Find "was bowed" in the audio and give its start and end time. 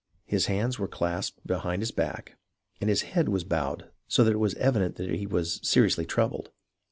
3.29-3.91